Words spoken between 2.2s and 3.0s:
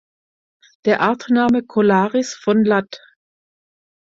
von lat.